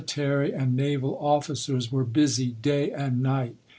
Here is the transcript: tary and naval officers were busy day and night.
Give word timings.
tary 0.07 0.51
and 0.51 0.75
naval 0.75 1.15
officers 1.19 1.91
were 1.91 2.03
busy 2.03 2.47
day 2.53 2.89
and 2.89 3.21
night. 3.21 3.55